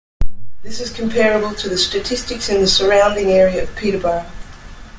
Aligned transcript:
This 0.63 0.79
is 0.79 0.89
comparable 0.89 1.53
to 1.53 1.69
the 1.69 1.77
statistics 1.77 2.49
in 2.49 2.59
the 2.61 2.65
surrounding 2.67 3.27
area 3.29 3.61
of 3.61 3.75
Peterborough. 3.75 4.25